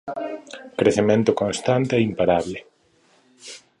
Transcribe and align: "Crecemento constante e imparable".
"Crecemento 0.79 1.31
constante 1.41 1.93
e 1.97 2.05
imparable". 2.09 2.59